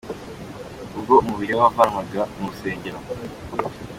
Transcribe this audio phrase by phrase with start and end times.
[0.97, 2.99] Ubwo umubiri we wavanwaga mu rusengero.